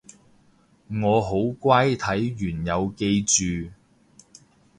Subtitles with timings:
[1.03, 3.69] 我好乖睇完有記住